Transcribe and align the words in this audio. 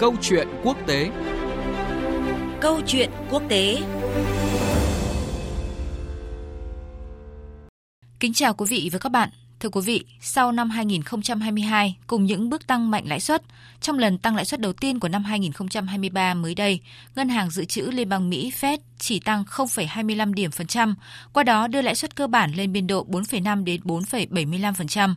Câu 0.00 0.16
chuyện 0.20 0.48
quốc 0.64 0.76
tế 0.86 1.10
Câu 2.60 2.80
chuyện 2.86 3.10
quốc 3.30 3.42
tế 3.48 3.82
Kính 8.20 8.32
chào 8.32 8.54
quý 8.54 8.66
vị 8.68 8.90
và 8.92 8.98
các 8.98 9.08
bạn. 9.12 9.28
Thưa 9.60 9.68
quý 9.68 9.80
vị, 9.84 10.04
sau 10.20 10.52
năm 10.52 10.70
2022 10.70 11.96
cùng 12.06 12.24
những 12.24 12.50
bước 12.50 12.66
tăng 12.66 12.90
mạnh 12.90 13.04
lãi 13.08 13.20
suất, 13.20 13.42
trong 13.80 13.98
lần 13.98 14.18
tăng 14.18 14.36
lãi 14.36 14.44
suất 14.44 14.60
đầu 14.60 14.72
tiên 14.72 15.00
của 15.00 15.08
năm 15.08 15.24
2023 15.24 16.34
mới 16.34 16.54
đây, 16.54 16.80
Ngân 17.14 17.28
hàng 17.28 17.50
Dự 17.50 17.64
trữ 17.64 17.82
Liên 17.82 18.08
bang 18.08 18.30
Mỹ 18.30 18.52
Fed 18.60 18.78
chỉ 18.98 19.20
tăng 19.20 19.44
0,25 19.44 20.34
điểm 20.34 20.50
phần 20.50 20.66
trăm, 20.66 20.94
qua 21.32 21.42
đó 21.42 21.66
đưa 21.66 21.82
lãi 21.82 21.94
suất 21.94 22.16
cơ 22.16 22.26
bản 22.26 22.52
lên 22.52 22.72
biên 22.72 22.86
độ 22.86 23.06
4,5 23.08 23.64
đến 23.64 23.80
4,75%. 23.84 25.14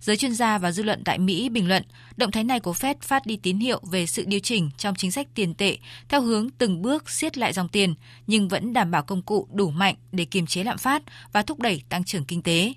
Giới 0.00 0.16
chuyên 0.16 0.34
gia 0.34 0.58
và 0.58 0.72
dư 0.72 0.82
luận 0.82 1.02
tại 1.04 1.18
Mỹ 1.18 1.48
bình 1.48 1.68
luận, 1.68 1.82
động 2.16 2.30
thái 2.30 2.44
này 2.44 2.60
của 2.60 2.72
Fed 2.72 2.94
phát 3.00 3.26
đi 3.26 3.36
tín 3.36 3.58
hiệu 3.58 3.80
về 3.90 4.06
sự 4.06 4.24
điều 4.26 4.40
chỉnh 4.40 4.70
trong 4.78 4.94
chính 4.94 5.12
sách 5.12 5.28
tiền 5.34 5.54
tệ 5.54 5.76
theo 6.08 6.20
hướng 6.20 6.50
từng 6.50 6.82
bước 6.82 7.10
siết 7.10 7.38
lại 7.38 7.52
dòng 7.52 7.68
tiền, 7.68 7.94
nhưng 8.26 8.48
vẫn 8.48 8.72
đảm 8.72 8.90
bảo 8.90 9.02
công 9.02 9.22
cụ 9.22 9.48
đủ 9.52 9.70
mạnh 9.70 9.94
để 10.12 10.24
kiềm 10.24 10.46
chế 10.46 10.64
lạm 10.64 10.78
phát 10.78 11.02
và 11.32 11.42
thúc 11.42 11.60
đẩy 11.60 11.82
tăng 11.88 12.04
trưởng 12.04 12.24
kinh 12.24 12.42
tế. 12.42 12.72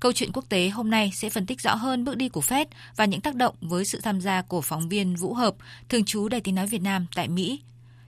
Câu 0.00 0.12
chuyện 0.12 0.32
quốc 0.32 0.44
tế 0.48 0.68
hôm 0.68 0.90
nay 0.90 1.12
sẽ 1.14 1.30
phân 1.30 1.46
tích 1.46 1.60
rõ 1.60 1.74
hơn 1.74 2.04
bước 2.04 2.16
đi 2.16 2.28
của 2.28 2.40
Fed 2.40 2.66
và 2.96 3.04
những 3.04 3.20
tác 3.20 3.34
động 3.34 3.54
với 3.60 3.84
sự 3.84 4.00
tham 4.00 4.20
gia 4.20 4.42
của 4.42 4.60
phóng 4.60 4.88
viên 4.88 5.16
Vũ 5.16 5.34
Hợp, 5.34 5.54
thường 5.88 6.04
trú 6.04 6.28
Đài 6.28 6.40
tiếng 6.40 6.54
nói 6.54 6.66
Việt 6.66 6.82
Nam 6.82 7.06
tại 7.14 7.28
Mỹ. 7.28 7.60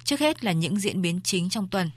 Trước 0.04 0.20
hết 0.20 0.44
là 0.44 0.52
những 0.52 0.78
diễn 0.78 1.02
biến 1.02 1.20
chính 1.24 1.48
trong 1.48 1.68
tuần. 1.68 1.90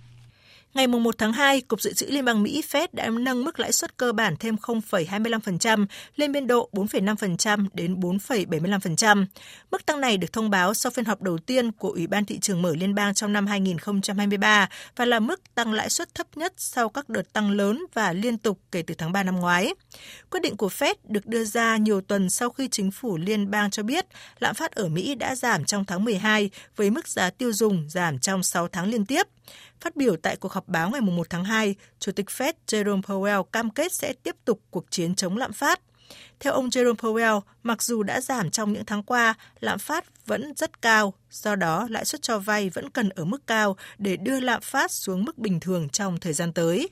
Ngày 0.73 0.87
1 0.87 1.17
tháng 1.17 1.33
2, 1.33 1.61
Cục 1.61 1.81
Dự 1.81 1.93
trữ 1.93 2.05
Liên 2.05 2.25
bang 2.25 2.43
Mỹ 2.43 2.63
Fed 2.71 2.87
đã 2.91 3.09
nâng 3.09 3.43
mức 3.43 3.59
lãi 3.59 3.71
suất 3.71 3.97
cơ 3.97 4.11
bản 4.11 4.35
thêm 4.39 4.55
0,25% 4.55 5.85
lên 6.15 6.31
biên 6.31 6.47
độ 6.47 6.69
4,5% 6.71 7.67
đến 7.73 7.99
4,75%. 7.99 9.25
Mức 9.71 9.85
tăng 9.85 10.01
này 10.01 10.17
được 10.17 10.33
thông 10.33 10.49
báo 10.49 10.73
sau 10.73 10.91
phiên 10.91 11.05
họp 11.05 11.21
đầu 11.21 11.37
tiên 11.37 11.71
của 11.71 11.89
Ủy 11.89 12.07
ban 12.07 12.25
thị 12.25 12.39
trường 12.39 12.61
mở 12.61 12.75
liên 12.75 12.95
bang 12.95 13.13
trong 13.13 13.33
năm 13.33 13.47
2023 13.47 14.69
và 14.95 15.05
là 15.05 15.19
mức 15.19 15.55
tăng 15.55 15.73
lãi 15.73 15.89
suất 15.89 16.15
thấp 16.15 16.27
nhất 16.35 16.53
sau 16.57 16.89
các 16.89 17.09
đợt 17.09 17.33
tăng 17.33 17.51
lớn 17.51 17.85
và 17.93 18.13
liên 18.13 18.37
tục 18.37 18.59
kể 18.71 18.81
từ 18.81 18.93
tháng 18.97 19.11
3 19.11 19.23
năm 19.23 19.35
ngoái. 19.35 19.73
Quyết 20.29 20.39
định 20.39 20.57
của 20.57 20.69
Fed 20.69 20.95
được 21.03 21.25
đưa 21.25 21.43
ra 21.43 21.77
nhiều 21.77 22.01
tuần 22.01 22.29
sau 22.29 22.49
khi 22.49 22.67
chính 22.67 22.91
phủ 22.91 23.17
liên 23.17 23.51
bang 23.51 23.71
cho 23.71 23.83
biết 23.83 24.05
lạm 24.39 24.55
phát 24.55 24.71
ở 24.71 24.87
Mỹ 24.87 25.15
đã 25.15 25.35
giảm 25.35 25.65
trong 25.65 25.85
tháng 25.85 26.03
12 26.03 26.49
với 26.75 26.89
mức 26.89 27.07
giá 27.07 27.29
tiêu 27.29 27.53
dùng 27.53 27.89
giảm 27.89 28.19
trong 28.19 28.43
6 28.43 28.67
tháng 28.67 28.89
liên 28.89 29.05
tiếp. 29.05 29.27
Phát 29.81 29.95
biểu 29.95 30.15
tại 30.15 30.35
cuộc 30.35 30.51
họp 30.51 30.67
báo 30.67 30.89
ngày 30.89 31.01
1 31.01 31.29
tháng 31.29 31.43
2, 31.43 31.75
Chủ 31.99 32.11
tịch 32.11 32.25
Fed 32.25 32.53
Jerome 32.67 33.01
Powell 33.01 33.43
cam 33.43 33.69
kết 33.69 33.93
sẽ 33.93 34.13
tiếp 34.13 34.35
tục 34.45 34.61
cuộc 34.69 34.91
chiến 34.91 35.15
chống 35.15 35.37
lạm 35.37 35.53
phát. 35.53 35.81
Theo 36.39 36.53
ông 36.53 36.69
Jerome 36.69 36.95
Powell, 36.95 37.41
mặc 37.63 37.83
dù 37.83 38.03
đã 38.03 38.21
giảm 38.21 38.51
trong 38.51 38.73
những 38.73 38.85
tháng 38.85 39.03
qua, 39.03 39.33
lạm 39.59 39.79
phát 39.79 40.25
vẫn 40.25 40.53
rất 40.57 40.81
cao, 40.81 41.13
do 41.31 41.55
đó 41.55 41.87
lãi 41.89 42.05
suất 42.05 42.21
cho 42.21 42.39
vay 42.39 42.69
vẫn 42.69 42.89
cần 42.89 43.09
ở 43.09 43.25
mức 43.25 43.47
cao 43.47 43.77
để 43.97 44.17
đưa 44.17 44.39
lạm 44.39 44.61
phát 44.61 44.91
xuống 44.91 45.23
mức 45.23 45.37
bình 45.37 45.59
thường 45.59 45.89
trong 45.89 46.19
thời 46.19 46.33
gian 46.33 46.53
tới. 46.53 46.89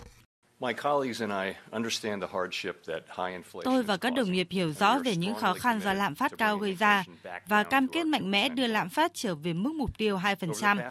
Tôi 3.63 3.83
và 3.83 3.97
các 3.97 4.09
đồng 4.09 4.31
nghiệp 4.31 4.47
hiểu 4.49 4.73
rõ 4.79 4.99
về 4.99 5.15
những 5.15 5.35
khó 5.35 5.53
khăn 5.53 5.79
do 5.79 5.93
lạm 5.93 6.15
phát 6.15 6.31
cao 6.37 6.57
gây 6.57 6.75
ra 6.75 7.03
và 7.47 7.63
cam 7.63 7.87
kết 7.87 8.03
mạnh 8.03 8.31
mẽ 8.31 8.49
đưa 8.49 8.67
lạm 8.67 8.89
phát 8.89 9.11
trở 9.13 9.35
về 9.35 9.53
mức 9.53 9.73
mục 9.75 9.97
tiêu 9.97 10.17
2%. 10.17 10.89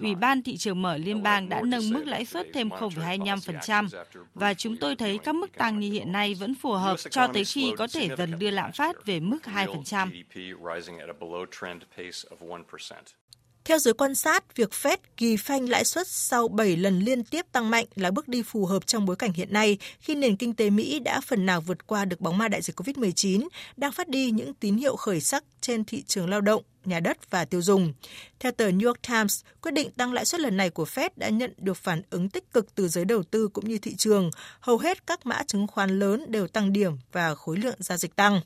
Ủy 0.00 0.14
ban 0.14 0.42
thị 0.42 0.56
trường 0.56 0.82
mở 0.82 0.96
liên 0.96 1.22
bang 1.22 1.48
đã 1.48 1.62
nâng 1.64 1.90
mức 1.90 2.06
lãi 2.06 2.24
suất 2.24 2.46
thêm 2.54 2.68
0,25% 2.68 3.88
và 4.34 4.54
chúng 4.54 4.76
tôi 4.76 4.96
thấy 4.96 5.18
các 5.18 5.34
mức 5.34 5.52
tăng 5.54 5.80
như 5.80 5.92
hiện 5.92 6.12
nay 6.12 6.34
vẫn 6.34 6.54
phù 6.54 6.72
hợp 6.72 6.96
cho 7.10 7.26
tới 7.26 7.44
khi 7.44 7.72
có 7.78 7.86
thể 7.94 8.08
dần 8.16 8.38
đưa 8.38 8.50
lạm 8.50 8.72
phát 8.72 9.06
về 9.06 9.20
mức 9.20 9.38
2%. 9.44 10.08
Theo 13.68 13.78
giới 13.78 13.94
quan 13.94 14.14
sát, 14.14 14.56
việc 14.56 14.70
Fed 14.70 14.96
kỳ 15.16 15.36
phanh 15.36 15.68
lãi 15.68 15.84
suất 15.84 16.08
sau 16.08 16.48
7 16.48 16.76
lần 16.76 17.00
liên 17.00 17.24
tiếp 17.24 17.46
tăng 17.52 17.70
mạnh 17.70 17.84
là 17.94 18.10
bước 18.10 18.28
đi 18.28 18.42
phù 18.42 18.66
hợp 18.66 18.86
trong 18.86 19.06
bối 19.06 19.16
cảnh 19.16 19.32
hiện 19.32 19.52
nay 19.52 19.78
khi 20.00 20.14
nền 20.14 20.36
kinh 20.36 20.54
tế 20.54 20.70
Mỹ 20.70 20.98
đã 20.98 21.20
phần 21.20 21.46
nào 21.46 21.60
vượt 21.60 21.86
qua 21.86 22.04
được 22.04 22.20
bóng 22.20 22.38
ma 22.38 22.48
đại 22.48 22.62
dịch 22.62 22.80
COVID-19, 22.80 23.48
đang 23.76 23.92
phát 23.92 24.08
đi 24.08 24.30
những 24.30 24.54
tín 24.54 24.76
hiệu 24.76 24.96
khởi 24.96 25.20
sắc 25.20 25.44
trên 25.60 25.84
thị 25.84 26.02
trường 26.06 26.30
lao 26.30 26.40
động, 26.40 26.62
nhà 26.84 27.00
đất 27.00 27.30
và 27.30 27.44
tiêu 27.44 27.62
dùng. 27.62 27.92
Theo 28.40 28.52
tờ 28.52 28.70
New 28.70 28.86
York 28.86 29.02
Times, 29.08 29.40
quyết 29.62 29.74
định 29.74 29.90
tăng 29.90 30.12
lãi 30.12 30.24
suất 30.24 30.40
lần 30.40 30.56
này 30.56 30.70
của 30.70 30.84
Fed 30.84 31.10
đã 31.16 31.28
nhận 31.28 31.52
được 31.56 31.76
phản 31.76 32.02
ứng 32.10 32.28
tích 32.28 32.52
cực 32.52 32.74
từ 32.74 32.88
giới 32.88 33.04
đầu 33.04 33.22
tư 33.22 33.48
cũng 33.48 33.68
như 33.68 33.78
thị 33.78 33.94
trường. 33.96 34.30
Hầu 34.60 34.78
hết 34.78 35.06
các 35.06 35.26
mã 35.26 35.42
chứng 35.46 35.66
khoán 35.66 35.98
lớn 35.98 36.24
đều 36.28 36.46
tăng 36.46 36.72
điểm 36.72 36.92
và 37.12 37.34
khối 37.34 37.56
lượng 37.58 37.76
giao 37.78 37.98
dịch 37.98 38.16
tăng. 38.16 38.40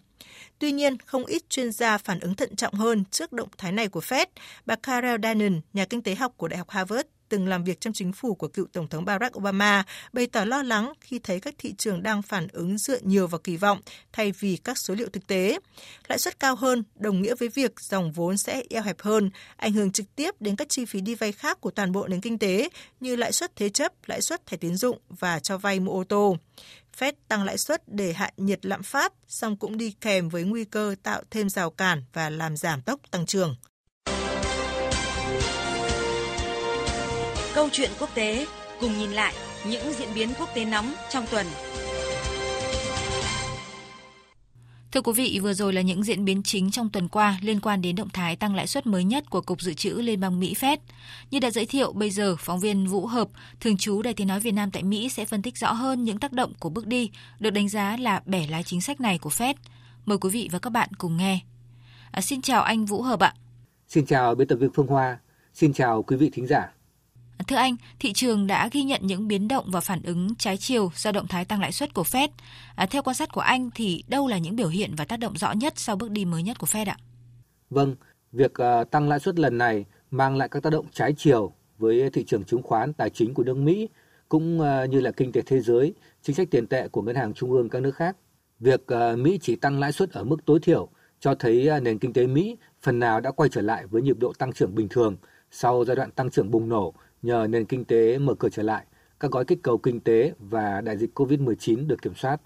Tuy 0.58 0.72
nhiên, 0.72 0.96
không 1.06 1.26
ít 1.26 1.50
chuyên 1.50 1.72
gia 1.72 1.98
phản 1.98 2.20
ứng 2.20 2.34
thận 2.34 2.56
trọng 2.56 2.74
hơn 2.74 3.04
trước 3.10 3.32
động 3.32 3.48
thái 3.58 3.72
này 3.72 3.88
của 3.88 4.00
Fed. 4.00 4.26
Bà 4.66 4.76
Carol 4.76 5.20
Dannon, 5.22 5.60
nhà 5.72 5.84
kinh 5.84 6.02
tế 6.02 6.14
học 6.14 6.32
của 6.36 6.48
Đại 6.48 6.58
học 6.58 6.70
Harvard, 6.70 7.08
từng 7.32 7.48
làm 7.48 7.64
việc 7.64 7.80
trong 7.80 7.92
chính 7.92 8.12
phủ 8.12 8.34
của 8.34 8.48
cựu 8.48 8.66
Tổng 8.72 8.88
thống 8.88 9.04
Barack 9.04 9.38
Obama, 9.38 9.84
bày 10.12 10.26
tỏ 10.26 10.44
lo 10.44 10.62
lắng 10.62 10.92
khi 11.00 11.18
thấy 11.18 11.40
các 11.40 11.54
thị 11.58 11.74
trường 11.78 12.02
đang 12.02 12.22
phản 12.22 12.48
ứng 12.52 12.78
dựa 12.78 12.98
nhiều 13.02 13.26
vào 13.26 13.38
kỳ 13.38 13.56
vọng 13.56 13.80
thay 14.12 14.32
vì 14.32 14.56
các 14.56 14.78
số 14.78 14.94
liệu 14.94 15.08
thực 15.08 15.26
tế. 15.26 15.58
Lãi 16.08 16.18
suất 16.18 16.40
cao 16.40 16.56
hơn 16.56 16.84
đồng 16.94 17.22
nghĩa 17.22 17.34
với 17.34 17.48
việc 17.48 17.80
dòng 17.80 18.12
vốn 18.12 18.36
sẽ 18.36 18.62
eo 18.70 18.82
hẹp 18.82 19.00
hơn, 19.00 19.30
ảnh 19.56 19.72
hưởng 19.72 19.92
trực 19.92 20.06
tiếp 20.16 20.34
đến 20.40 20.56
các 20.56 20.68
chi 20.68 20.84
phí 20.84 21.00
đi 21.00 21.14
vay 21.14 21.32
khác 21.32 21.60
của 21.60 21.70
toàn 21.70 21.92
bộ 21.92 22.06
nền 22.08 22.20
kinh 22.20 22.38
tế 22.38 22.68
như 23.00 23.16
lãi 23.16 23.32
suất 23.32 23.56
thế 23.56 23.68
chấp, 23.68 23.92
lãi 24.06 24.20
suất 24.20 24.46
thẻ 24.46 24.56
tín 24.56 24.76
dụng 24.76 24.98
và 25.08 25.38
cho 25.38 25.58
vay 25.58 25.80
mua 25.80 25.92
ô 25.92 26.04
tô. 26.04 26.36
Fed 26.98 27.12
tăng 27.28 27.44
lãi 27.44 27.58
suất 27.58 27.82
để 27.86 28.12
hạ 28.12 28.30
nhiệt 28.36 28.66
lạm 28.66 28.82
phát, 28.82 29.12
song 29.28 29.56
cũng 29.56 29.76
đi 29.76 29.94
kèm 30.00 30.28
với 30.28 30.44
nguy 30.44 30.64
cơ 30.64 30.94
tạo 31.02 31.22
thêm 31.30 31.48
rào 31.48 31.70
cản 31.70 32.04
và 32.12 32.30
làm 32.30 32.56
giảm 32.56 32.82
tốc 32.82 33.00
tăng 33.10 33.26
trưởng. 33.26 33.56
Câu 37.54 37.68
chuyện 37.72 37.90
quốc 37.98 38.10
tế 38.14 38.46
cùng 38.80 38.98
nhìn 38.98 39.12
lại 39.12 39.34
những 39.66 39.92
diễn 39.98 40.14
biến 40.14 40.32
quốc 40.38 40.48
tế 40.54 40.64
nóng 40.64 40.94
trong 41.10 41.26
tuần. 41.30 41.46
Thưa 44.92 45.00
quý 45.00 45.12
vị, 45.16 45.38
vừa 45.42 45.54
rồi 45.54 45.72
là 45.72 45.80
những 45.80 46.02
diễn 46.02 46.24
biến 46.24 46.42
chính 46.42 46.70
trong 46.70 46.90
tuần 46.90 47.08
qua 47.08 47.38
liên 47.42 47.60
quan 47.60 47.82
đến 47.82 47.96
động 47.96 48.08
thái 48.08 48.36
tăng 48.36 48.54
lãi 48.54 48.66
suất 48.66 48.86
mới 48.86 49.04
nhất 49.04 49.30
của 49.30 49.40
Cục 49.40 49.60
Dự 49.60 49.74
trữ 49.74 49.90
Liên 49.90 50.20
bang 50.20 50.40
Mỹ 50.40 50.54
Fed. 50.60 50.76
Như 51.30 51.40
đã 51.40 51.50
giới 51.50 51.66
thiệu, 51.66 51.92
bây 51.92 52.10
giờ 52.10 52.36
phóng 52.38 52.60
viên 52.60 52.86
Vũ 52.86 53.06
Hợp, 53.06 53.28
thường 53.60 53.76
trú 53.76 54.02
Đài 54.02 54.14
Tiếng 54.14 54.26
Nói 54.26 54.40
Việt 54.40 54.50
Nam 54.50 54.70
tại 54.70 54.82
Mỹ 54.82 55.08
sẽ 55.08 55.24
phân 55.24 55.42
tích 55.42 55.58
rõ 55.58 55.72
hơn 55.72 56.04
những 56.04 56.18
tác 56.18 56.32
động 56.32 56.52
của 56.60 56.68
bước 56.68 56.86
đi 56.86 57.10
được 57.38 57.50
đánh 57.50 57.68
giá 57.68 57.96
là 57.96 58.22
bẻ 58.26 58.46
lái 58.46 58.62
chính 58.62 58.80
sách 58.80 59.00
này 59.00 59.18
của 59.18 59.30
Fed. 59.30 59.54
Mời 60.06 60.18
quý 60.18 60.30
vị 60.30 60.48
và 60.52 60.58
các 60.58 60.70
bạn 60.70 60.88
cùng 60.98 61.16
nghe. 61.16 61.40
À, 62.10 62.20
xin 62.20 62.42
chào 62.42 62.62
anh 62.62 62.84
Vũ 62.84 63.02
Hợp 63.02 63.20
ạ. 63.20 63.34
Xin 63.88 64.06
chào 64.06 64.34
biên 64.34 64.48
tập 64.48 64.56
viên 64.56 64.70
Phương 64.74 64.86
Hoa. 64.86 65.18
Xin 65.54 65.72
chào 65.72 66.02
quý 66.02 66.16
vị 66.16 66.30
thính 66.32 66.46
giả. 66.46 66.72
Thưa 67.46 67.56
anh, 67.56 67.76
thị 67.98 68.12
trường 68.12 68.46
đã 68.46 68.68
ghi 68.72 68.82
nhận 68.82 69.00
những 69.04 69.28
biến 69.28 69.48
động 69.48 69.64
và 69.68 69.80
phản 69.80 70.02
ứng 70.02 70.34
trái 70.34 70.56
chiều 70.56 70.90
do 70.96 71.12
động 71.12 71.26
thái 71.26 71.44
tăng 71.44 71.60
lãi 71.60 71.72
suất 71.72 71.94
của 71.94 72.02
Fed. 72.02 72.28
À, 72.74 72.86
theo 72.86 73.02
quan 73.02 73.14
sát 73.14 73.32
của 73.32 73.40
anh 73.40 73.70
thì 73.74 74.04
đâu 74.08 74.28
là 74.28 74.38
những 74.38 74.56
biểu 74.56 74.68
hiện 74.68 74.94
và 74.96 75.04
tác 75.04 75.16
động 75.16 75.36
rõ 75.36 75.52
nhất 75.52 75.72
sau 75.76 75.96
bước 75.96 76.10
đi 76.10 76.24
mới 76.24 76.42
nhất 76.42 76.58
của 76.58 76.66
Fed 76.66 76.86
ạ? 76.86 76.96
Vâng, 77.70 77.96
việc 78.32 78.52
uh, 78.52 78.90
tăng 78.90 79.08
lãi 79.08 79.20
suất 79.20 79.38
lần 79.38 79.58
này 79.58 79.84
mang 80.10 80.36
lại 80.36 80.48
các 80.48 80.62
tác 80.62 80.70
động 80.70 80.86
trái 80.92 81.14
chiều 81.16 81.52
với 81.78 82.10
thị 82.10 82.24
trường 82.24 82.44
chứng 82.44 82.62
khoán 82.62 82.92
tài 82.92 83.10
chính 83.10 83.34
của 83.34 83.42
nước 83.42 83.56
Mỹ 83.56 83.88
cũng 84.28 84.60
uh, 84.60 84.90
như 84.90 85.00
là 85.00 85.10
kinh 85.10 85.32
tế 85.32 85.42
thế 85.46 85.60
giới, 85.60 85.94
chính 86.22 86.36
sách 86.36 86.48
tiền 86.50 86.66
tệ 86.66 86.88
của 86.88 87.02
ngân 87.02 87.16
hàng 87.16 87.34
trung 87.34 87.50
ương 87.50 87.68
các 87.68 87.82
nước 87.82 87.96
khác. 87.96 88.16
Việc 88.60 88.80
uh, 88.94 89.18
Mỹ 89.18 89.38
chỉ 89.42 89.56
tăng 89.56 89.80
lãi 89.80 89.92
suất 89.92 90.10
ở 90.10 90.24
mức 90.24 90.44
tối 90.44 90.58
thiểu 90.62 90.88
cho 91.20 91.34
thấy 91.34 91.70
nền 91.82 91.98
kinh 91.98 92.12
tế 92.12 92.26
Mỹ 92.26 92.56
phần 92.82 92.98
nào 92.98 93.20
đã 93.20 93.30
quay 93.30 93.48
trở 93.52 93.60
lại 93.60 93.86
với 93.86 94.02
nhịp 94.02 94.16
độ 94.18 94.32
tăng 94.38 94.52
trưởng 94.52 94.74
bình 94.74 94.88
thường 94.88 95.16
sau 95.50 95.84
giai 95.84 95.96
đoạn 95.96 96.10
tăng 96.10 96.30
trưởng 96.30 96.50
bùng 96.50 96.68
nổ 96.68 96.94
nhờ 97.22 97.46
nền 97.50 97.66
kinh 97.66 97.84
tế 97.84 98.18
mở 98.18 98.34
cửa 98.34 98.48
trở 98.48 98.62
lại, 98.62 98.86
các 99.20 99.30
gói 99.30 99.44
kích 99.44 99.58
cầu 99.62 99.78
kinh 99.78 100.00
tế 100.00 100.32
và 100.38 100.80
đại 100.80 100.98
dịch 100.98 101.18
COVID-19 101.18 101.86
được 101.86 102.02
kiểm 102.02 102.14
soát. 102.14 102.40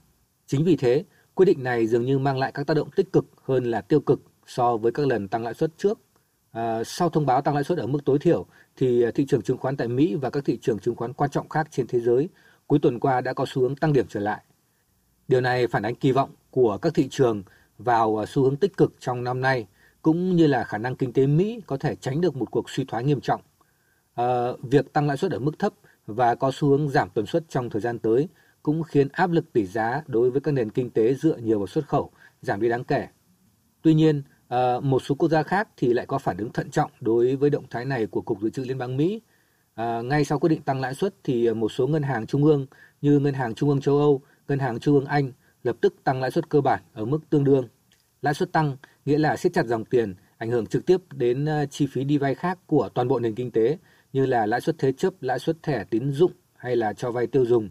Chính 0.47 0.65
vì 0.65 0.77
thế, 0.77 1.05
quyết 1.35 1.47
định 1.47 1.63
này 1.63 1.87
dường 1.87 2.05
như 2.05 2.19
mang 2.19 2.39
lại 2.39 2.53
các 2.53 2.67
tác 2.67 2.75
động 2.75 2.91
tích 2.91 3.13
cực 3.13 3.27
hơn 3.43 3.65
là 3.65 3.81
tiêu 3.81 4.01
cực 4.01 4.21
so 4.47 4.77
với 4.77 4.93
các 4.93 5.07
lần 5.07 5.29
tăng 5.29 5.45
lãi 5.45 5.55
suất 5.55 5.71
trước. 5.77 6.01
À, 6.53 6.85
sau 6.85 7.09
thông 7.09 7.27
báo 7.27 7.43
tăng 7.43 7.55
lãi 7.55 7.65
suất 7.65 7.79
ở 7.79 7.87
mức 7.87 8.05
tối 8.05 8.19
thiểu, 8.19 8.47
thì 8.77 9.05
thị 9.15 9.27
trường 9.27 9.43
chứng 9.43 9.59
khoán 9.59 9.77
tại 9.77 9.89
Mỹ 9.89 10.15
và 10.15 10.31
các 10.31 10.45
thị 10.45 10.59
trường 10.63 10.79
chứng 10.79 10.95
khoán 10.95 11.13
quan 11.13 11.31
trọng 11.31 11.49
khác 11.49 11.69
trên 11.71 11.87
thế 11.87 12.01
giới 12.01 12.29
cuối 12.67 12.79
tuần 12.79 13.01
qua 13.01 13.21
đã 13.21 13.33
có 13.33 13.45
xu 13.49 13.63
hướng 13.63 13.77
tăng 13.77 13.93
điểm 13.93 14.07
trở 14.09 14.21
lại. 14.21 14.43
Điều 15.29 15.41
này 15.41 15.67
phản 15.67 15.83
ánh 15.83 15.95
kỳ 15.95 16.13
vọng 16.13 16.31
của 16.51 16.79
các 16.83 16.95
thị 16.95 17.09
trường 17.11 17.43
vào 17.79 18.25
xu 18.29 18.43
hướng 18.43 18.57
tích 18.57 18.77
cực 18.77 18.95
trong 19.01 19.25
năm 19.25 19.41
nay, 19.41 19.67
cũng 20.03 20.37
như 20.37 20.47
là 20.47 20.65
khả 20.65 20.79
năng 20.79 20.97
kinh 20.97 21.13
tế 21.13 21.27
Mỹ 21.27 21.61
có 21.67 21.77
thể 21.77 21.95
tránh 21.95 22.21
được 22.21 22.37
một 22.37 22.51
cuộc 22.51 22.71
suy 22.71 22.85
thoái 22.85 23.05
nghiêm 23.05 23.21
trọng 23.21 23.41
uh, 24.21 24.27
việc 24.63 24.93
tăng 24.93 25.07
lãi 25.07 25.17
suất 25.17 25.33
ở 25.33 25.39
mức 25.39 25.59
thấp 25.59 25.73
và 26.07 26.35
có 26.35 26.51
xu 26.55 26.69
hướng 26.69 26.89
giảm 26.89 27.11
tuần 27.11 27.27
suất 27.27 27.45
trong 27.49 27.71
thời 27.71 27.81
gian 27.81 27.99
tới 27.99 28.29
cũng 28.63 28.83
khiến 28.83 29.09
áp 29.13 29.31
lực 29.31 29.53
tỷ 29.53 29.67
giá 29.67 30.03
đối 30.07 30.31
với 30.31 30.41
các 30.41 30.53
nền 30.53 30.71
kinh 30.71 30.91
tế 30.91 31.15
dựa 31.15 31.37
nhiều 31.37 31.59
vào 31.59 31.67
xuất 31.67 31.89
khẩu 31.89 32.11
giảm 32.43 32.61
đi 32.61 32.69
đáng 32.69 32.85
kể. 32.85 33.09
Tuy 33.83 33.95
nhiên, 33.95 34.23
uh, 34.55 34.85
một 34.85 35.03
số 35.03 35.15
quốc 35.15 35.29
gia 35.29 35.43
khác 35.43 35.69
thì 35.77 35.93
lại 35.93 36.07
có 36.07 36.19
phản 36.19 36.37
ứng 36.37 36.53
thận 36.53 36.71
trọng 36.71 36.91
đối 37.01 37.37
với 37.37 37.51
động 37.51 37.65
thái 37.71 37.85
này 37.85 38.07
của 38.07 38.21
Cục 38.21 38.41
Dự 38.43 38.51
trữ 38.51 38.63
Liên 38.63 38.79
bang 38.79 38.97
Mỹ. 38.97 39.21
Uh, 39.81 40.05
ngay 40.05 40.25
sau 40.25 40.39
quyết 40.39 40.49
định 40.49 40.63
tăng 40.63 40.81
lãi 40.81 40.95
suất 40.95 41.15
thì 41.25 41.53
một 41.53 41.73
số 41.73 41.87
ngân 41.87 42.03
hàng 42.03 42.27
trung 42.27 42.45
ương 42.45 42.67
như 43.01 43.19
Ngân 43.19 43.35
hàng 43.35 43.55
Trung 43.55 43.69
ương 43.69 43.81
châu 43.81 43.99
Âu, 43.99 44.21
Ngân 44.49 44.59
hàng 44.59 44.81
Trung 44.81 44.95
ương 44.95 45.07
Anh 45.07 45.33
lập 45.63 45.77
tức 45.81 45.95
tăng 46.05 46.21
lãi 46.21 46.31
suất 46.31 46.49
cơ 46.49 46.61
bản 46.61 46.83
ở 46.93 47.05
mức 47.05 47.19
tương 47.31 47.45
đương. 47.45 47.69
Lãi 48.23 48.35
suất 48.35 48.53
tăng 48.53 48.77
nghĩa 49.05 49.19
là 49.19 49.37
siết 49.37 49.53
chặt 49.53 49.67
dòng 49.67 49.85
tiền, 49.85 50.15
ảnh 50.39 50.51
hưởng 50.51 50.67
trực 50.67 50.87
tiếp 50.87 50.97
đến 51.13 51.47
chi 51.71 51.87
phí 51.87 52.05
đi 52.05 52.19
vay 52.19 52.35
khác 52.35 52.59
của 52.67 52.89
toàn 52.89 53.09
bộ 53.09 53.19
nền 53.19 53.35
kinh 53.35 53.51
tế 53.51 53.79
như 54.17 54.27
là 54.27 54.47
lãi 54.47 54.61
suất 54.61 54.77
thế 54.79 54.93
chấp, 54.93 55.15
lãi 55.21 55.39
suất 55.39 55.63
thẻ 55.63 55.85
tín 55.91 56.13
dụng 56.13 56.33
hay 56.57 56.77
là 56.77 56.93
cho 56.93 57.11
vay 57.11 57.27
tiêu 57.27 57.45
dùng. 57.47 57.71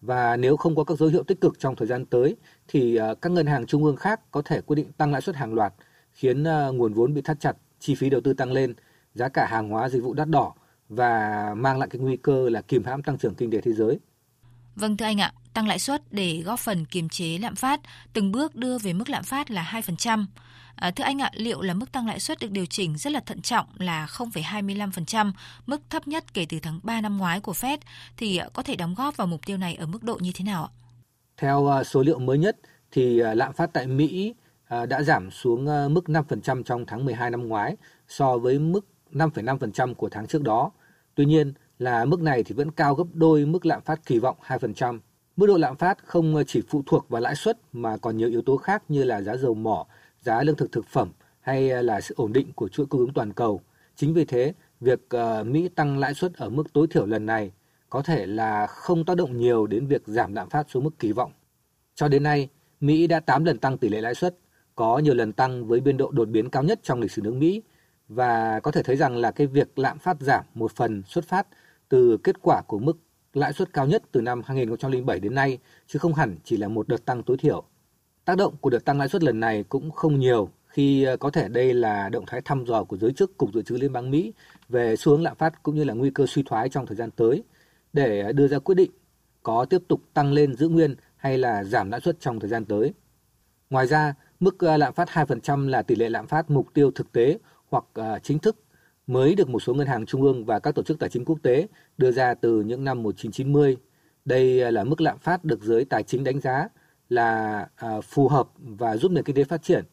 Và 0.00 0.36
nếu 0.36 0.56
không 0.56 0.76
có 0.76 0.84
các 0.84 0.98
dấu 0.98 1.08
hiệu 1.08 1.22
tích 1.22 1.40
cực 1.40 1.58
trong 1.58 1.76
thời 1.76 1.88
gian 1.88 2.06
tới 2.06 2.36
thì 2.68 2.96
ờ, 2.96 3.14
các 3.14 3.32
ngân 3.32 3.46
hàng 3.46 3.66
trung 3.66 3.84
ương 3.84 3.96
khác 3.96 4.20
có 4.30 4.42
thể 4.42 4.60
quyết 4.60 4.76
định 4.76 4.92
tăng 4.92 5.12
lãi 5.12 5.20
suất 5.20 5.36
hàng 5.36 5.54
loạt, 5.54 5.72
khiến 6.12 6.44
ờ, 6.44 6.72
nguồn 6.72 6.92
vốn 6.94 7.14
bị 7.14 7.22
thắt 7.22 7.40
chặt, 7.40 7.56
chi 7.78 7.94
phí 7.94 8.10
đầu 8.10 8.20
tư 8.20 8.32
tăng 8.32 8.52
lên, 8.52 8.74
giá 9.14 9.28
cả 9.28 9.46
hàng 9.46 9.68
hóa 9.68 9.88
dịch 9.88 10.02
vụ 10.02 10.14
đắt 10.14 10.28
đỏ 10.28 10.54
và 10.88 11.54
mang 11.56 11.78
lại 11.78 11.88
cái 11.88 12.00
nguy 12.00 12.16
cơ 12.16 12.48
là 12.48 12.62
kìm 12.62 12.84
hãm 12.84 13.02
tăng 13.02 13.18
trưởng 13.18 13.34
kinh 13.34 13.50
tế 13.50 13.60
thế 13.60 13.72
giới. 13.72 13.98
Vâng 14.76 14.96
thưa 14.96 15.04
anh 15.04 15.20
ạ, 15.20 15.32
tăng 15.54 15.68
lãi 15.68 15.78
suất 15.78 16.02
để 16.10 16.42
góp 16.44 16.58
phần 16.58 16.84
kiềm 16.84 17.08
chế 17.08 17.38
lạm 17.38 17.54
phát, 17.54 17.80
từng 18.12 18.32
bước 18.32 18.54
đưa 18.54 18.78
về 18.78 18.92
mức 18.92 19.08
lạm 19.08 19.24
phát 19.24 19.50
là 19.50 19.80
2%. 19.86 20.26
À, 20.74 20.90
thưa 20.90 21.04
anh 21.04 21.18
ạ, 21.18 21.30
liệu 21.34 21.62
là 21.62 21.74
mức 21.74 21.92
tăng 21.92 22.06
lãi 22.06 22.20
suất 22.20 22.38
được 22.40 22.50
điều 22.50 22.66
chỉnh 22.66 22.96
rất 22.96 23.12
là 23.12 23.20
thận 23.20 23.42
trọng 23.42 23.66
là 23.78 24.06
0,25%, 24.06 25.32
mức 25.66 25.80
thấp 25.90 26.08
nhất 26.08 26.34
kể 26.34 26.46
từ 26.48 26.58
tháng 26.62 26.80
3 26.82 27.00
năm 27.00 27.18
ngoái 27.18 27.40
của 27.40 27.52
Fed, 27.52 27.78
thì 28.16 28.36
à, 28.36 28.48
có 28.52 28.62
thể 28.62 28.76
đóng 28.76 28.94
góp 28.94 29.16
vào 29.16 29.26
mục 29.26 29.46
tiêu 29.46 29.56
này 29.56 29.74
ở 29.74 29.86
mức 29.86 30.02
độ 30.02 30.18
như 30.20 30.30
thế 30.34 30.44
nào 30.44 30.64
ạ? 30.64 30.70
Theo 31.36 31.66
à, 31.72 31.84
số 31.84 32.02
liệu 32.02 32.18
mới 32.18 32.38
nhất, 32.38 32.56
thì 32.90 33.20
à, 33.20 33.34
lạm 33.34 33.52
phát 33.52 33.70
tại 33.72 33.86
Mỹ 33.86 34.34
đã 34.88 35.02
giảm 35.02 35.30
xuống 35.30 35.64
mức 35.94 36.04
5% 36.06 36.62
trong 36.62 36.84
tháng 36.86 37.04
12 37.04 37.30
năm 37.30 37.48
ngoái 37.48 37.76
so 38.08 38.38
với 38.38 38.58
mức 38.58 38.86
5,5% 39.12 39.94
của 39.94 40.08
tháng 40.08 40.26
trước 40.26 40.42
đó. 40.42 40.70
Tuy 41.14 41.24
nhiên 41.24 41.52
là 41.78 42.04
mức 42.04 42.20
này 42.20 42.42
thì 42.44 42.54
vẫn 42.54 42.70
cao 42.70 42.94
gấp 42.94 43.04
đôi 43.12 43.46
mức 43.46 43.66
lạm 43.66 43.82
phát 43.82 44.06
kỳ 44.06 44.18
vọng 44.18 44.36
2%. 44.46 44.98
Mức 45.36 45.46
độ 45.46 45.56
lạm 45.56 45.76
phát 45.76 45.98
không 46.06 46.42
chỉ 46.46 46.62
phụ 46.68 46.82
thuộc 46.86 47.08
vào 47.08 47.20
lãi 47.22 47.34
suất 47.34 47.58
mà 47.72 47.96
còn 47.96 48.16
nhiều 48.16 48.28
yếu 48.28 48.42
tố 48.42 48.56
khác 48.56 48.82
như 48.88 49.04
là 49.04 49.22
giá 49.22 49.36
dầu 49.36 49.54
mỏ, 49.54 49.86
giá 50.20 50.42
lương 50.42 50.56
thực 50.56 50.72
thực 50.72 50.86
phẩm 50.86 51.12
hay 51.40 51.82
là 51.82 52.00
sự 52.00 52.14
ổn 52.18 52.32
định 52.32 52.52
của 52.52 52.68
chuỗi 52.68 52.86
cung 52.86 53.00
ứng 53.00 53.12
toàn 53.12 53.32
cầu. 53.32 53.60
Chính 53.96 54.14
vì 54.14 54.24
thế, 54.24 54.52
việc 54.80 55.08
ờ, 55.08 55.44
Mỹ 55.44 55.68
tăng 55.68 55.98
lãi 55.98 56.14
suất 56.14 56.34
ở 56.34 56.48
mức 56.48 56.72
tối 56.72 56.86
thiểu 56.90 57.06
lần 57.06 57.26
này 57.26 57.52
có 57.90 58.02
thể 58.02 58.26
là 58.26 58.66
không 58.66 59.04
tác 59.04 59.16
động 59.16 59.36
nhiều 59.36 59.66
đến 59.66 59.86
việc 59.86 60.02
giảm 60.06 60.34
lạm 60.34 60.50
phát 60.50 60.70
xuống 60.70 60.84
mức 60.84 60.98
kỳ 60.98 61.12
vọng. 61.12 61.32
Cho 61.94 62.08
đến 62.08 62.22
nay, 62.22 62.48
Mỹ 62.80 63.06
đã 63.06 63.20
8 63.20 63.44
lần 63.44 63.58
tăng 63.58 63.78
tỷ 63.78 63.88
lệ 63.88 64.00
lãi 64.00 64.14
suất, 64.14 64.36
có 64.74 64.98
nhiều 64.98 65.14
lần 65.14 65.32
tăng 65.32 65.66
với 65.66 65.80
biên 65.80 65.96
độ 65.96 66.10
đột 66.10 66.28
biến 66.28 66.50
cao 66.50 66.62
nhất 66.62 66.80
trong 66.82 67.00
lịch 67.00 67.10
sử 67.10 67.22
nước 67.22 67.34
Mỹ 67.34 67.62
và 68.08 68.60
có 68.60 68.70
thể 68.70 68.82
thấy 68.82 68.96
rằng 68.96 69.16
là 69.16 69.30
cái 69.30 69.46
việc 69.46 69.78
lạm 69.78 69.98
phát 69.98 70.16
giảm 70.20 70.44
một 70.54 70.72
phần 70.72 71.02
xuất 71.06 71.24
phát 71.24 71.46
từ 71.88 72.16
kết 72.24 72.36
quả 72.42 72.62
của 72.66 72.78
mức 72.78 72.98
lãi 73.32 73.52
suất 73.52 73.72
cao 73.72 73.86
nhất 73.86 74.02
từ 74.12 74.20
năm 74.20 74.42
2007 74.44 75.20
đến 75.20 75.34
nay, 75.34 75.58
chứ 75.86 75.98
không 75.98 76.14
hẳn 76.14 76.36
chỉ 76.44 76.56
là 76.56 76.68
một 76.68 76.88
đợt 76.88 77.04
tăng 77.04 77.22
tối 77.22 77.36
thiểu. 77.36 77.64
Tác 78.24 78.36
động 78.36 78.54
của 78.60 78.70
đợt 78.70 78.84
tăng 78.84 78.98
lãi 78.98 79.08
suất 79.08 79.22
lần 79.22 79.40
này 79.40 79.64
cũng 79.68 79.90
không 79.90 80.18
nhiều 80.18 80.48
khi 80.66 81.04
ờ, 81.04 81.16
có 81.16 81.30
thể 81.30 81.48
đây 81.48 81.74
là 81.74 82.08
động 82.08 82.24
thái 82.26 82.40
thăm 82.44 82.64
dò 82.64 82.84
của 82.84 82.96
giới 82.96 83.12
chức 83.12 83.36
Cục 83.36 83.54
Dự 83.54 83.62
trữ 83.62 83.76
Liên 83.76 83.92
bang 83.92 84.10
Mỹ 84.10 84.32
về 84.68 84.96
xu 84.96 85.12
hướng 85.12 85.22
lạm 85.22 85.36
phát 85.36 85.62
cũng 85.62 85.74
như 85.74 85.84
là 85.84 85.94
nguy 85.94 86.10
cơ 86.10 86.26
suy 86.26 86.42
thoái 86.46 86.68
trong 86.68 86.86
thời 86.86 86.96
gian 86.96 87.10
tới 87.10 87.42
để 87.92 88.32
đưa 88.32 88.48
ra 88.48 88.58
quyết 88.58 88.74
định 88.74 88.90
có 89.42 89.64
tiếp 89.64 89.82
tục 89.88 90.00
tăng 90.14 90.32
lên 90.32 90.54
giữ 90.54 90.68
nguyên 90.68 90.94
hay 91.16 91.38
là 91.38 91.64
giảm 91.64 91.90
lãi 91.90 92.00
suất 92.00 92.20
trong 92.20 92.40
thời 92.40 92.50
gian 92.50 92.64
tới. 92.64 92.94
Ngoài 93.70 93.86
ra, 93.86 94.14
mức 94.40 94.58
ờ, 94.58 94.76
lạm 94.76 94.92
phát 94.92 95.08
2% 95.08 95.68
là 95.68 95.82
tỷ 95.82 95.94
lệ 95.94 96.08
lạm 96.08 96.26
phát 96.26 96.50
mục 96.50 96.66
tiêu 96.74 96.90
thực 96.90 97.12
tế 97.12 97.38
hoặc 97.74 97.84
ờ, 97.94 98.18
chính 98.22 98.38
thức 98.38 98.56
mới 99.06 99.34
được 99.34 99.48
một 99.48 99.60
số 99.60 99.74
ngân 99.74 99.86
hàng 99.86 100.06
trung 100.06 100.22
ương 100.22 100.44
và 100.44 100.58
các 100.58 100.74
tổ 100.74 100.82
chức 100.82 100.98
tài 100.98 101.10
chính 101.10 101.24
quốc 101.24 101.38
tế 101.42 101.66
đưa 101.98 102.12
ra 102.12 102.34
từ 102.34 102.60
những 102.60 102.84
năm 102.84 103.02
1990. 103.02 103.76
Đây 104.24 104.60
ờ, 104.60 104.70
là 104.70 104.84
mức 104.84 105.00
lạm 105.00 105.18
phát 105.18 105.44
được 105.44 105.62
giới 105.62 105.84
tài 105.84 106.02
chính 106.02 106.24
đánh 106.24 106.40
giá 106.40 106.68
là 107.08 107.68
ờ, 107.76 108.00
phù 108.00 108.28
hợp 108.28 108.48
và 108.56 108.96
giúp 108.96 109.12
nền 109.12 109.24
kinh 109.24 109.36
tế 109.36 109.44
phát 109.44 109.62
triển. 109.62 109.84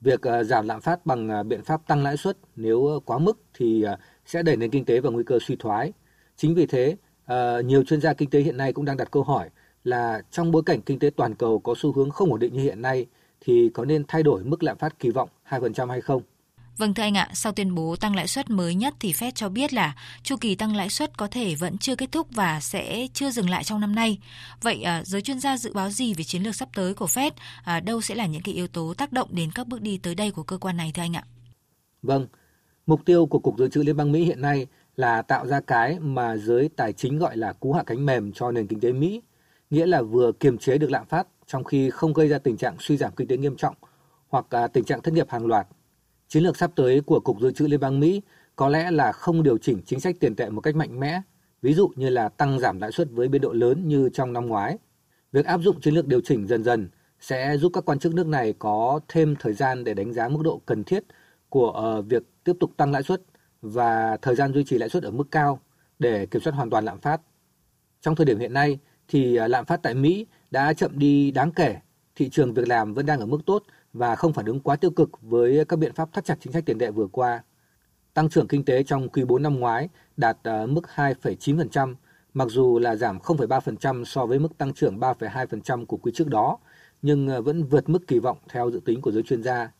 Việc 0.00 0.20
giảm 0.44 0.66
lạm 0.66 0.80
phát 0.80 1.06
bằng 1.06 1.48
biện 1.48 1.62
pháp 1.62 1.86
tăng 1.86 2.02
lãi 2.02 2.16
suất 2.16 2.38
nếu 2.56 3.00
quá 3.04 3.18
mức 3.18 3.38
thì 3.54 3.84
sẽ 4.26 4.42
đẩy 4.42 4.56
nền 4.56 4.70
kinh 4.70 4.84
tế 4.84 5.00
vào 5.00 5.12
nguy 5.12 5.24
cơ 5.24 5.38
suy 5.40 5.56
thoái. 5.56 5.92
Chính 6.36 6.54
vì 6.54 6.66
thế, 6.66 6.96
nhiều 7.64 7.84
chuyên 7.84 8.00
gia 8.00 8.14
kinh 8.14 8.30
tế 8.30 8.40
hiện 8.40 8.56
nay 8.56 8.72
cũng 8.72 8.84
đang 8.84 8.96
đặt 8.96 9.10
câu 9.10 9.22
hỏi 9.22 9.50
là 9.84 10.22
trong 10.30 10.50
bối 10.50 10.62
cảnh 10.66 10.82
kinh 10.82 10.98
tế 10.98 11.10
toàn 11.10 11.34
cầu 11.34 11.58
có 11.58 11.74
xu 11.76 11.92
hướng 11.92 12.10
không 12.10 12.30
ổn 12.30 12.40
định 12.40 12.52
như 12.52 12.62
hiện 12.62 12.82
nay 12.82 13.06
thì 13.40 13.70
có 13.74 13.84
nên 13.84 14.04
thay 14.08 14.22
đổi 14.22 14.44
mức 14.44 14.62
lạm 14.62 14.78
phát 14.78 14.98
kỳ 14.98 15.10
vọng 15.10 15.28
2% 15.48 15.86
hay 15.86 16.00
không? 16.00 16.22
Vâng 16.78 16.94
thưa 16.94 17.02
anh 17.02 17.16
ạ, 17.16 17.28
sau 17.32 17.52
tuyên 17.52 17.74
bố 17.74 17.96
tăng 17.96 18.16
lãi 18.16 18.28
suất 18.28 18.50
mới 18.50 18.74
nhất 18.74 18.94
thì 19.00 19.12
Fed 19.12 19.30
cho 19.34 19.48
biết 19.48 19.72
là 19.72 19.96
chu 20.22 20.36
kỳ 20.36 20.54
tăng 20.54 20.76
lãi 20.76 20.88
suất 20.90 21.18
có 21.18 21.26
thể 21.26 21.54
vẫn 21.54 21.78
chưa 21.78 21.96
kết 21.96 22.12
thúc 22.12 22.26
và 22.30 22.60
sẽ 22.60 23.06
chưa 23.14 23.30
dừng 23.30 23.50
lại 23.50 23.64
trong 23.64 23.80
năm 23.80 23.94
nay. 23.94 24.18
Vậy 24.62 24.82
à, 24.82 25.02
giới 25.04 25.22
chuyên 25.22 25.40
gia 25.40 25.56
dự 25.56 25.72
báo 25.72 25.90
gì 25.90 26.14
về 26.14 26.24
chiến 26.24 26.42
lược 26.42 26.54
sắp 26.54 26.68
tới 26.74 26.94
của 26.94 27.06
Fed? 27.06 27.30
À, 27.64 27.80
đâu 27.80 28.00
sẽ 28.00 28.14
là 28.14 28.26
những 28.26 28.42
cái 28.42 28.54
yếu 28.54 28.68
tố 28.68 28.94
tác 28.98 29.12
động 29.12 29.28
đến 29.32 29.50
các 29.54 29.68
bước 29.68 29.80
đi 29.80 29.98
tới 29.98 30.14
đây 30.14 30.30
của 30.30 30.42
cơ 30.42 30.58
quan 30.58 30.76
này 30.76 30.90
thưa 30.94 31.02
anh 31.02 31.16
ạ? 31.16 31.24
Vâng, 32.02 32.26
mục 32.86 33.00
tiêu 33.04 33.26
của 33.26 33.38
Cục 33.38 33.58
Dự 33.58 33.68
trữ 33.68 33.82
Liên 33.82 33.96
bang 33.96 34.12
Mỹ 34.12 34.24
hiện 34.24 34.40
nay 34.40 34.66
là 34.96 35.22
tạo 35.22 35.46
ra 35.46 35.60
cái 35.60 35.98
mà 36.00 36.36
giới 36.36 36.68
tài 36.76 36.92
chính 36.92 37.18
gọi 37.18 37.36
là 37.36 37.52
cú 37.52 37.72
hạ 37.72 37.82
cánh 37.86 38.06
mềm 38.06 38.32
cho 38.32 38.50
nền 38.50 38.66
kinh 38.66 38.80
tế 38.80 38.92
Mỹ, 38.92 39.22
nghĩa 39.70 39.86
là 39.86 40.02
vừa 40.02 40.32
kiềm 40.32 40.58
chế 40.58 40.78
được 40.78 40.90
lạm 40.90 41.06
phát 41.06 41.26
trong 41.46 41.64
khi 41.64 41.90
không 41.90 42.12
gây 42.12 42.28
ra 42.28 42.38
tình 42.38 42.56
trạng 42.56 42.76
suy 42.80 42.96
giảm 42.96 43.12
kinh 43.16 43.28
tế 43.28 43.36
nghiêm 43.36 43.56
trọng 43.56 43.74
hoặc 44.28 44.46
à, 44.50 44.66
tình 44.66 44.84
trạng 44.84 45.02
thất 45.02 45.14
nghiệp 45.14 45.30
hàng 45.30 45.46
loạt 45.46 45.66
Chiến 46.34 46.42
lược 46.42 46.56
sắp 46.56 46.70
tới 46.76 47.00
của 47.00 47.20
Cục 47.20 47.40
Dự 47.40 47.52
trữ 47.52 47.66
Liên 47.66 47.80
bang 47.80 48.00
Mỹ 48.00 48.22
có 48.56 48.68
lẽ 48.68 48.90
là 48.90 49.12
không 49.12 49.42
điều 49.42 49.58
chỉnh 49.58 49.82
chính 49.86 50.00
sách 50.00 50.16
tiền 50.20 50.36
tệ 50.36 50.50
một 50.50 50.60
cách 50.60 50.76
mạnh 50.76 51.00
mẽ, 51.00 51.20
ví 51.62 51.74
dụ 51.74 51.90
như 51.96 52.08
là 52.08 52.28
tăng 52.28 52.58
giảm 52.58 52.80
lãi 52.80 52.92
suất 52.92 53.08
với 53.10 53.28
biên 53.28 53.40
độ 53.40 53.52
lớn 53.52 53.88
như 53.88 54.08
trong 54.12 54.32
năm 54.32 54.46
ngoái. 54.46 54.78
Việc 55.32 55.46
áp 55.46 55.58
dụng 55.58 55.80
chiến 55.80 55.94
lược 55.94 56.06
điều 56.06 56.20
chỉnh 56.20 56.46
dần 56.46 56.64
dần 56.64 56.88
sẽ 57.20 57.56
giúp 57.56 57.72
các 57.74 57.84
quan 57.84 57.98
chức 57.98 58.14
nước 58.14 58.26
này 58.26 58.54
có 58.58 59.00
thêm 59.08 59.36
thời 59.40 59.52
gian 59.52 59.84
để 59.84 59.94
đánh 59.94 60.12
giá 60.12 60.28
mức 60.28 60.40
độ 60.44 60.60
cần 60.66 60.84
thiết 60.84 61.04
của 61.48 61.70
ờ, 61.70 62.02
việc 62.02 62.22
tiếp 62.44 62.56
tục 62.60 62.70
tăng 62.76 62.92
lãi 62.92 63.02
suất 63.02 63.22
và 63.62 64.16
thời 64.22 64.34
gian 64.34 64.52
duy 64.52 64.64
trì 64.64 64.78
lãi 64.78 64.88
suất 64.88 65.02
ở 65.02 65.10
mức 65.10 65.30
cao 65.30 65.60
để 65.98 66.26
kiểm 66.26 66.42
soát 66.42 66.52
hoàn 66.52 66.70
toàn 66.70 66.84
lạm 66.84 67.00
phát. 67.00 67.20
Trong 68.00 68.16
thời 68.16 68.26
điểm 68.26 68.38
hiện 68.38 68.52
nay 68.52 68.78
thì 69.08 69.36
ờ, 69.36 69.48
lạm 69.48 69.64
phát 69.64 69.82
tại 69.82 69.94
Mỹ 69.94 70.26
đã 70.50 70.72
chậm 70.72 70.98
đi 70.98 71.30
đáng 71.30 71.52
kể, 71.52 71.76
thị 72.14 72.28
trường 72.28 72.54
việc 72.54 72.68
làm 72.68 72.94
vẫn 72.94 73.06
đang 73.06 73.20
ở 73.20 73.26
mức 73.26 73.38
tốt 73.46 73.62
và 73.94 74.16
không 74.16 74.32
phản 74.32 74.46
ứng 74.46 74.60
quá 74.60 74.76
tiêu 74.76 74.90
cực 74.90 75.10
với 75.22 75.64
các 75.64 75.78
biện 75.78 75.92
pháp 75.94 76.12
thắt 76.12 76.24
chặt 76.24 76.38
chính 76.40 76.52
sách 76.52 76.66
tiền 76.66 76.78
tệ 76.78 76.90
vừa 76.90 77.06
qua. 77.06 77.42
Tăng 78.14 78.28
trưởng 78.28 78.48
kinh 78.48 78.64
tế 78.64 78.82
trong 78.82 79.08
quý 79.08 79.24
4 79.24 79.42
năm 79.42 79.60
ngoái 79.60 79.88
đạt 80.16 80.38
ờ, 80.42 80.66
mức 80.66 80.82
2,9%, 80.94 81.94
mặc 82.34 82.48
dù 82.50 82.78
là 82.78 82.96
giảm 82.96 83.18
0,3% 83.18 84.04
so 84.04 84.26
với 84.26 84.38
mức 84.38 84.58
tăng 84.58 84.74
trưởng 84.74 84.98
3,2% 84.98 85.86
của 85.86 85.96
quý 85.96 86.12
trước 86.14 86.28
đó, 86.28 86.58
nhưng 87.02 87.28
ờ, 87.28 87.42
vẫn 87.42 87.64
vượt 87.64 87.88
mức 87.88 88.06
kỳ 88.06 88.18
vọng 88.18 88.38
theo 88.48 88.70
dự 88.70 88.80
tính 88.84 89.00
của 89.00 89.12
giới 89.12 89.22
chuyên 89.22 89.42
gia. 89.42 89.70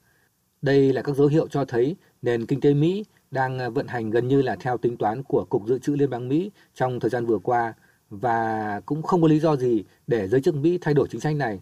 Đây 0.63 0.93
là 0.93 1.03
các 1.03 1.17
dấu 1.17 1.27
hiệu 1.27 1.49
cho 1.49 1.65
thấy 1.65 1.97
nền 2.23 2.47
kinh 2.47 2.61
tế 2.61 2.75
Mỹ 2.75 3.05
đang 3.31 3.59
ờ, 3.59 3.71
vận 3.71 3.87
hành 3.87 4.11
gần 4.11 4.29
như 4.29 4.43
là 4.43 4.57
theo 4.61 4.77
tính 4.77 4.97
toán 4.97 5.23
của 5.23 5.45
Cục 5.45 5.67
Dự 5.69 5.79
trữ 5.79 5.97
Liên 5.97 6.11
bang 6.11 6.29
Mỹ 6.29 6.51
trong 6.75 7.01
thời 7.01 7.11
gian 7.11 7.27
vừa 7.27 7.39
qua 7.39 7.75
và 8.11 8.81
cũng 8.87 9.03
không 9.03 9.23
có 9.23 9.29
lý 9.29 9.41
do 9.41 9.57
gì 9.57 9.85
để 10.07 10.29
giới 10.29 10.41
chức 10.41 10.55
Mỹ 10.55 10.79
thay 10.81 10.95
đổi 10.95 11.09
chính 11.11 11.21
sách 11.21 11.37
này. 11.37 11.61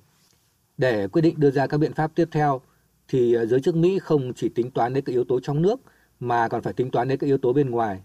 Để 0.82 1.08
quyết 1.08 1.22
định 1.22 1.34
đưa 1.38 1.50
ra 1.50 1.66
các 1.66 1.78
biện 1.78 1.92
pháp 1.92 2.12
tiếp 2.14 2.28
theo 2.30 2.60
thì 3.08 3.34
ờ, 3.34 3.46
giới 3.46 3.60
chức 3.60 3.76
Mỹ 3.76 3.98
không 3.98 4.32
chỉ 4.34 4.48
tính 4.48 4.70
toán 4.70 4.94
đến 4.94 5.04
các 5.04 5.12
yếu 5.12 5.24
tố 5.24 5.40
trong 5.40 5.62
nước 5.62 5.80
mà 6.20 6.48
còn 6.48 6.62
phải 6.62 6.72
tính 6.72 6.90
toán 6.90 7.08
đến 7.08 7.18
các 7.18 7.26
yếu 7.26 7.38
tố 7.38 7.52
bên 7.52 7.70
ngoài. 7.70 8.00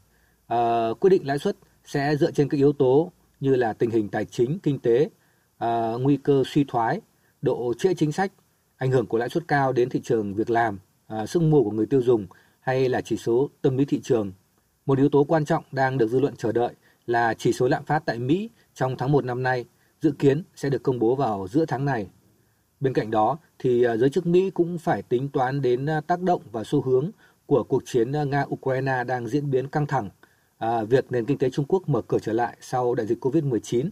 À, 0.48 0.88
quyết 1.00 1.10
định 1.10 1.28
lãi 1.28 1.40
suất 1.40 1.56
sẽ 1.86 2.16
dựa 2.16 2.32
trên 2.32 2.50
các 2.50 2.58
yếu 2.58 2.74
tố 2.74 3.12
như 3.40 3.56
là 3.56 3.74
tình 3.74 3.90
hình 3.90 4.10
tài 4.10 4.26
chính, 4.26 4.60
kinh 4.60 4.80
tế, 4.80 5.10
à, 5.58 5.92
nguy 6.00 6.18
cơ 6.18 6.44
suy 6.46 6.66
thoái, 6.68 7.02
độ 7.42 7.74
trễ 7.80 7.94
chính 7.94 8.12
sách, 8.12 8.32
ảnh 8.78 8.92
hưởng 8.92 9.06
của 9.06 9.18
lãi 9.18 9.30
suất 9.30 9.48
cao 9.48 9.74
đến 9.74 9.90
thị 9.90 10.02
trường 10.04 10.34
việc 10.34 10.50
làm, 10.50 10.80
à, 11.08 11.26
sức 11.26 11.42
mua 11.42 11.64
của 11.64 11.72
người 11.72 11.86
tiêu 11.86 12.02
dùng 12.02 12.28
hay 12.60 12.90
là 12.90 13.02
chỉ 13.02 13.18
số 13.18 13.50
tâm 13.62 13.78
lý 13.78 13.86
thị 13.86 14.00
trường. 14.04 14.32
Một 14.86 14.98
yếu 14.98 15.10
tố 15.10 15.24
quan 15.24 15.46
trọng 15.46 15.64
đang 15.72 15.98
được 15.98 16.08
dư 16.08 16.20
luận 16.20 16.36
chờ 16.38 16.52
đợi 16.52 16.74
là 17.06 17.34
chỉ 17.34 17.54
số 17.54 17.68
lạm 17.68 17.86
phát 17.86 18.04
tại 18.06 18.20
Mỹ 18.20 18.50
trong 18.74 18.96
tháng 18.98 19.12
1 19.12 19.26
năm 19.26 19.44
nay 19.44 19.66
dự 20.02 20.12
kiến 20.12 20.44
sẽ 20.56 20.70
được 20.70 20.84
công 20.84 21.00
bố 21.00 21.16
vào 21.16 21.48
giữa 21.48 21.66
tháng 21.66 21.86
này. 21.86 22.08
Bên 22.80 22.94
cạnh 22.94 23.12
đó 23.12 23.38
thì 23.60 23.84
à, 23.84 23.98
giới 23.98 24.10
chức 24.10 24.28
Mỹ 24.28 24.50
cũng 24.50 24.78
phải 24.78 25.02
tính 25.02 25.30
toán 25.30 25.62
đến 25.62 25.86
à, 25.86 26.02
tác 26.02 26.22
động 26.22 26.42
và 26.52 26.64
xu 26.64 26.82
hướng 26.82 27.12
của 27.46 27.64
cuộc 27.64 27.84
chiến 27.86 28.12
à, 28.12 28.24
Nga-Ukraine 28.24 29.06
đang 29.06 29.28
diễn 29.28 29.52
biến 29.52 29.68
căng 29.68 29.88
thẳng, 29.88 30.10
à, 30.58 30.84
việc 30.84 31.12
nền 31.12 31.26
kinh 31.26 31.38
tế 31.38 31.50
Trung 31.50 31.66
Quốc 31.68 31.90
mở 31.90 32.02
cửa 32.02 32.20
trở 32.22 32.34
lại 32.34 32.58
sau 32.62 32.96
đại 32.96 33.08
dịch 33.08 33.26
COVID-19, 33.26 33.90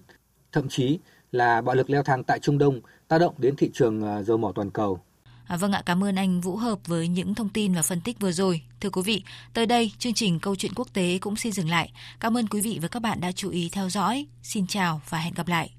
thậm 0.52 0.70
chí 0.70 1.00
là 1.32 1.62
bạo 1.62 1.76
lực 1.76 1.90
leo 1.90 2.04
thang 2.04 2.24
tại 2.24 2.40
Trung 2.40 2.58
Đông 2.58 2.82
tác 3.08 3.18
động 3.18 3.34
đến 3.38 3.56
thị 3.56 3.72
trường 3.74 4.24
dầu 4.24 4.38
mỏ 4.38 4.52
toàn 4.56 4.72
cầu. 4.72 5.00
À, 5.48 5.58
vâng 5.58 5.72
ạ, 5.72 5.84
cảm 5.86 6.04
ơn 6.04 6.16
anh 6.16 6.42
Vũ 6.42 6.56
Hợp 6.56 6.80
với 6.88 7.08
những 7.08 7.36
thông 7.36 7.50
tin 7.50 7.74
và 7.74 7.82
phân 7.82 8.02
tích 8.02 8.20
vừa 8.20 8.32
rồi. 8.32 8.62
Thưa 8.82 8.90
quý 8.90 9.02
vị, 9.06 9.24
tới 9.54 9.66
đây 9.66 9.92
chương 9.98 10.14
trình 10.14 10.40
Câu 10.40 10.56
chuyện 10.56 10.74
quốc 10.76 10.88
tế 10.94 11.18
cũng 11.22 11.36
xin 11.36 11.52
dừng 11.52 11.70
lại. 11.70 11.92
Cảm 12.20 12.38
ơn 12.38 12.48
quý 12.48 12.62
vị 12.62 12.80
và 12.82 12.88
các 12.88 13.00
bạn 13.00 13.22
đã 13.22 13.32
chú 13.32 13.50
ý 13.50 13.70
theo 13.72 13.90
dõi. 13.90 14.26
Xin 14.44 14.68
chào 14.68 15.02
và 15.10 15.18
hẹn 15.18 15.34
gặp 15.34 15.48
lại. 15.48 15.72